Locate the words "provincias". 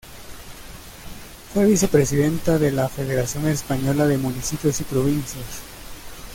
4.85-5.61